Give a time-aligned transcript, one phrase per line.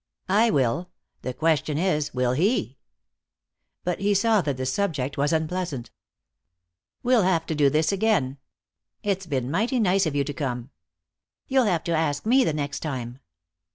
[0.29, 0.89] "I will.
[1.21, 2.79] The question is, will he?"
[3.83, 5.91] But he saw that the subject was unpleasant.
[7.03, 8.39] "We'll have to do this again.
[9.03, 10.71] It's been mighty nice of you to come."
[11.47, 13.19] "You'll have to ask me, the next time."